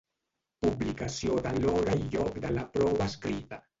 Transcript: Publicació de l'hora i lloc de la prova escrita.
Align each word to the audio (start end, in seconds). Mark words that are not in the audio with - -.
Publicació 0.67 1.37
de 1.47 1.51
l'hora 1.65 1.99
i 2.05 2.09
lloc 2.17 2.41
de 2.47 2.55
la 2.57 2.65
prova 2.79 3.09
escrita. 3.13 3.63